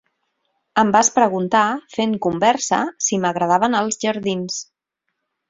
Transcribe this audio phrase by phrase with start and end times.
[0.83, 1.61] Em vas preguntar,
[1.97, 4.59] fent conversa, si m'agradaven els jardins